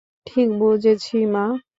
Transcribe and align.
ঠিক 0.27 0.49
বুঝেছি 0.59 1.17
মা। 1.25 1.45